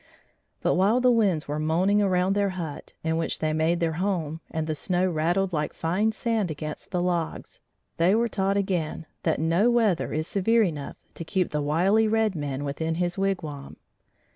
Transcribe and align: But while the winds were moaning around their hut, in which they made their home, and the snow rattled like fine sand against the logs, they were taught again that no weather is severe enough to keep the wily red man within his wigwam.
But 0.63 0.73
while 0.73 0.99
the 0.99 1.11
winds 1.11 1.47
were 1.47 1.59
moaning 1.59 2.01
around 2.01 2.33
their 2.33 2.49
hut, 2.57 2.93
in 3.03 3.17
which 3.17 3.37
they 3.37 3.53
made 3.53 3.79
their 3.79 3.97
home, 4.01 4.41
and 4.49 4.65
the 4.65 4.73
snow 4.73 5.07
rattled 5.07 5.53
like 5.53 5.73
fine 5.75 6.11
sand 6.11 6.49
against 6.49 6.89
the 6.89 7.03
logs, 7.03 7.59
they 7.97 8.15
were 8.15 8.27
taught 8.27 8.57
again 8.57 9.05
that 9.21 9.39
no 9.39 9.69
weather 9.69 10.11
is 10.11 10.27
severe 10.27 10.63
enough 10.63 10.95
to 11.13 11.23
keep 11.23 11.51
the 11.51 11.61
wily 11.61 12.07
red 12.07 12.33
man 12.33 12.63
within 12.63 12.95
his 12.95 13.15
wigwam. 13.15 13.77